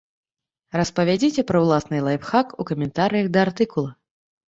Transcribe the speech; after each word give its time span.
Распавядзіце 0.81 1.45
пра 1.53 1.63
ўласны 1.65 1.97
лайфхак 2.09 2.59
у 2.61 2.69
каментарыях 2.73 3.33
да 3.35 3.39
артыкула! 3.47 3.99